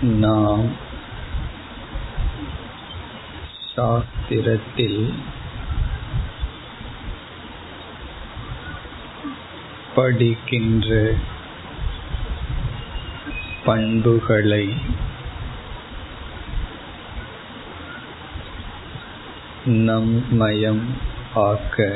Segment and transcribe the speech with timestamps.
[0.00, 0.66] நாம்
[3.74, 5.14] சாஸ்திரத்தில்
[9.94, 11.14] படிக்கின்ற
[13.64, 14.64] பண்புகளை
[19.66, 20.84] நம்மயம்
[21.34, 21.88] ஆக்க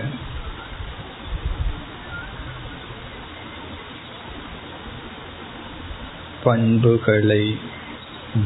[6.45, 7.45] பண்புகளை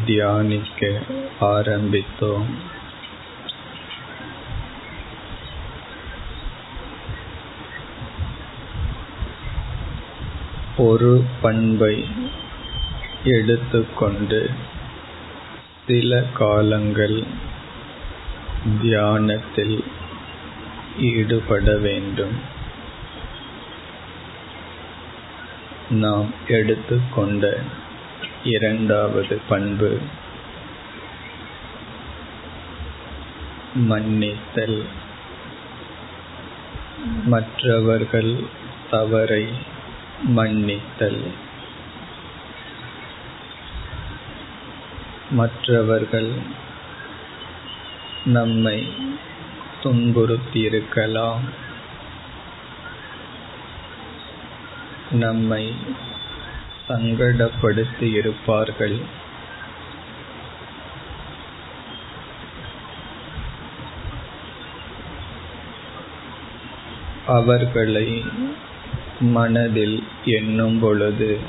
[0.06, 0.98] தியானிக்க
[1.40, 2.48] ஆரம்பித்தோம்
[10.76, 12.08] ஒரு பண்பை
[13.24, 14.50] எடுத்துக்கொண்டு
[15.86, 17.24] சில காலங்கள்
[18.82, 19.84] தியானத்தில்
[20.98, 22.36] ஈடுபட வேண்டும்.
[25.90, 27.60] நாம் எடுத்துக்கொண்ட
[28.46, 29.98] இரண்டாவது பண்பு.
[33.74, 34.84] மன்னித்தல்.
[37.24, 38.44] மற்றவர்கள்
[38.90, 39.48] தவறை
[40.22, 41.30] மன்னித்தல்.
[45.30, 46.32] மற்றவர்கள்
[48.24, 48.92] நம்மை
[49.82, 51.48] துன்புறுத்தியிருக்கலாம்.
[55.10, 55.74] நம்மை
[56.88, 58.98] சங்கடப்படுத்தி இருப்பார்கள்
[67.26, 68.24] அவர்களை
[69.20, 71.40] மனதில் எண்ணும் பொழுது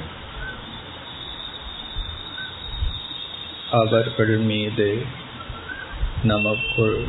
[3.72, 5.05] அவர்கள் மீது
[6.23, 6.99] நமக்குள்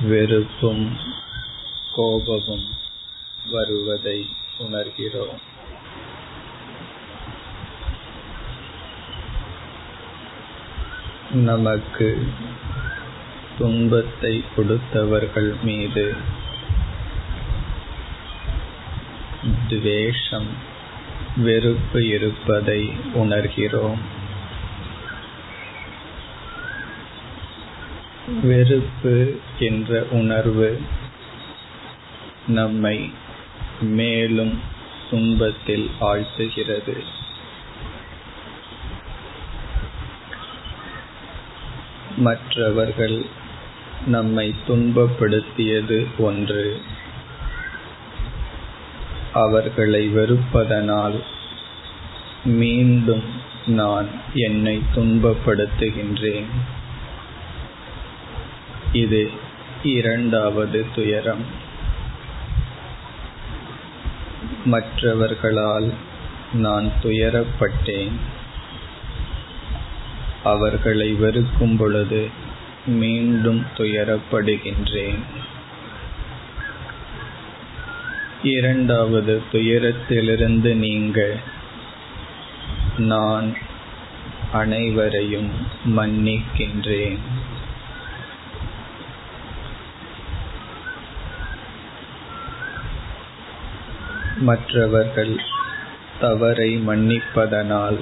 [0.00, 0.96] வெறுப்பும்
[1.92, 2.66] கோபமும்
[3.50, 4.18] வருவதை
[4.58, 5.54] உணர்கிறோம்.
[11.32, 12.26] நமக்கு
[13.58, 16.14] துன்பத்தை கொடுத்தவர்கள் மீது
[19.68, 20.46] துவேஷம்
[21.36, 23.98] வெறுப்பு இருப்பதை உணர்கிறோம்.
[28.42, 30.80] வெறுப்பு என்ற உணர்வு
[32.46, 33.12] நம்மை
[33.80, 34.60] மேலும்
[35.10, 37.04] துன்பத்தில் ஆழ்த்துகிறது.
[42.16, 43.24] மற்றவர்கள்
[44.06, 46.80] நம்மை துன்பப்படுத்தியது ஒன்று.
[49.32, 51.20] அவர்களை வெறுப்பதனால்
[52.44, 53.22] மீண்டும்
[53.66, 56.46] நான் என்னை துன்பப்படுத்துகின்றேன்.
[58.92, 59.30] இது
[59.82, 61.44] இரண்டாவது துயரம்.
[64.64, 65.92] மற்றவர்களால்
[66.52, 68.12] நான் துயரப்பட்டேன்.
[70.46, 72.28] அவர்களை வெறுக்கும் பொழுது
[72.86, 75.22] மீண்டும் துயரப்படுகின்றேன்.
[78.42, 81.36] இரண்டாவது துயரத்திலிருந்து நீங்க
[82.96, 83.48] நான்
[84.52, 85.50] அனைவரையும்
[85.96, 87.18] மன்னிக்கின்றேன்.
[94.38, 95.34] மற்றவர்கள்
[96.20, 97.98] தவறை மன்னிப்பதனால்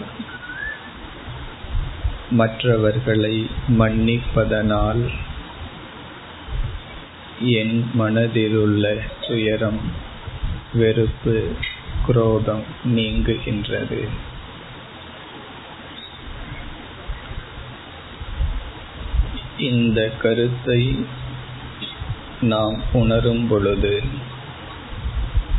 [2.30, 3.46] மற்றவர்களை
[3.78, 5.10] மன்னிப்பதனால்
[7.40, 9.80] என் மனதிலுள்ள துயரம்
[10.72, 11.52] வெறுப்பு
[12.06, 14.08] குரோதம் நீங்குகின்றது.
[19.58, 21.06] இந்த கருத்தை
[22.40, 24.02] நாம் உணரும் பொழுது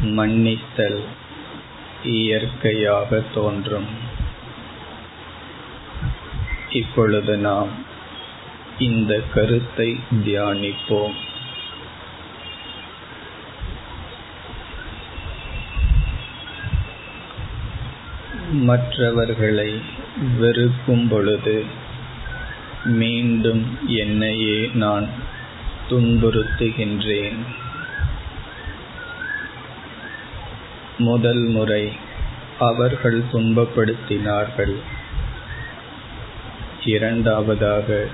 [0.01, 1.03] மன்னித்தல்
[2.03, 4.13] இயற்கையாக தோன்றும்.
[6.75, 7.69] இப்பொழுது நாம்
[8.79, 9.89] இந்த கருத்தை
[10.25, 11.15] தியானிப்போம்.
[18.51, 19.69] மற்றவர்களை
[20.39, 21.55] வெறுக்கும் பொழுது
[22.85, 23.63] மீண்டும்
[24.01, 25.07] என்னையே நான்
[25.89, 27.39] துன்புறுத்துகின்றேன்.
[30.97, 31.85] முதல் முறை
[32.59, 34.75] அவர்கள் துன்பப்படுத்தினார்கள்.
[36.85, 38.07] இரண்டாவதாக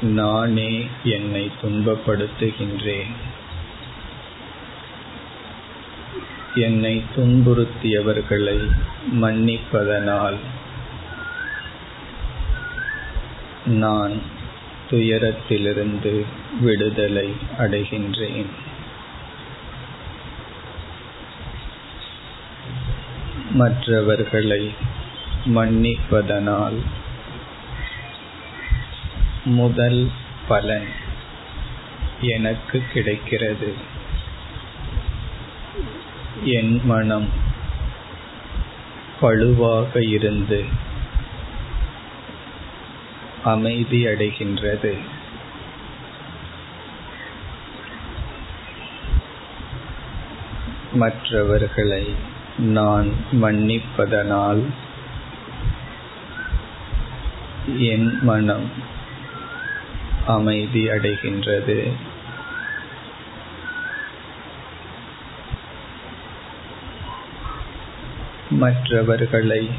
[0.00, 3.10] நானே என்னை துன்பப்படுத்துகின்றேன்.
[6.54, 8.70] என்னை துன்புறுத்தியவர்களை
[9.12, 10.36] மன்னிப்பதனால்
[13.66, 14.22] நான்
[14.90, 16.24] துயரத்திலிருந்து
[16.60, 18.46] விடுதலை அடைகின்றேன்.
[23.50, 24.70] மற்றவர்களை
[25.46, 26.80] மன்னிப்பதனால்
[29.50, 30.10] முதல்
[30.48, 30.86] பலன்
[32.20, 33.74] எனக்கு கிடைக்கிறது.
[36.44, 37.28] என் மனம்
[39.20, 40.64] பழுவாக இருந்து
[43.44, 44.92] அமைதியடைகின்றது
[50.92, 52.04] மற்றவர்களை
[52.58, 53.08] நான்
[53.42, 54.62] மன்னிப்பதனால்
[57.78, 58.98] என் மனம்
[60.26, 61.92] அமைதி அடைகின்றது.
[68.50, 69.70] மற்றவர்களை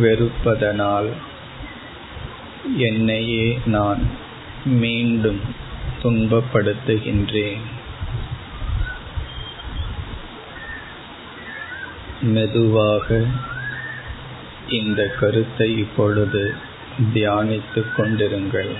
[0.00, 1.10] வெறுப்பதனால்
[2.76, 4.10] என்னையே நான்
[4.64, 5.40] மீண்டும்
[6.02, 7.60] துன்பப்படுத்துகின்றேன்.
[12.22, 13.24] மெதுவாக
[14.68, 16.54] இந்த கருத்தை இப்பொழுது
[17.14, 18.76] தியானித்துக் கொண்டிருங்கள்.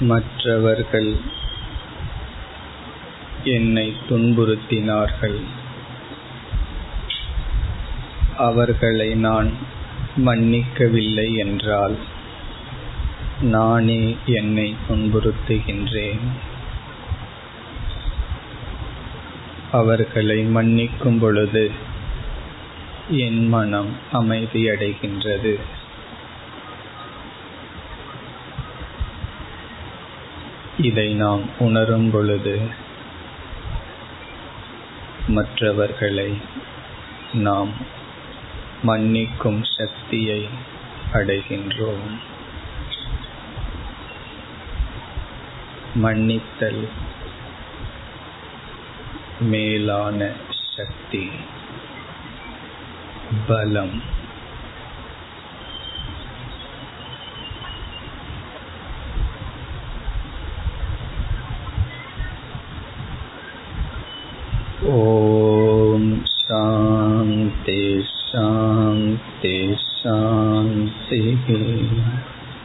[0.00, 1.16] மற்றவர்கள்
[3.44, 5.40] என்னை துன்புறுத்தினார்கள்.
[8.36, 9.52] அவர்களை நான்
[10.16, 11.96] மன்னிக்கவில்லை என்றால்
[13.40, 16.20] நானே என்னை துன்புறுத்துகின்றேன்.
[19.72, 21.70] அவர்களை மன்னிக்கும் பொழுது
[23.10, 25.60] என் மனம் அமைதியடைகின்றது.
[30.78, 32.60] இதை நாம் உணரும் பொழுது
[35.28, 36.40] மற்றவர்களை
[37.32, 37.70] நாம்
[38.82, 40.48] மன்னிக்கும் சக்தியை
[41.12, 42.18] அடைகின்றோம்.
[45.94, 46.88] மன்னித்தல்
[49.40, 50.32] மேலான
[50.76, 51.30] சக்தி
[53.46, 54.02] பலம்.